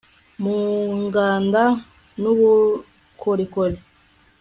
mu 0.41 0.57
nganda 1.03 1.63
n'ubukorikori 2.21 3.77